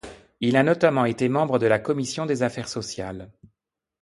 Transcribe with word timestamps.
Il 0.39 0.55
a 0.57 0.63
notamment 0.63 1.05
été 1.05 1.29
membre 1.29 1.59
de 1.59 1.67
la 1.67 1.77
commission 1.77 2.25
des 2.25 2.41
affaires 2.41 2.69
sociales. 2.69 3.29